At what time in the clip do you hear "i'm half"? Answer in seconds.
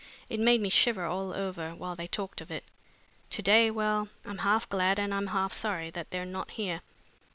4.25-4.67, 5.13-5.53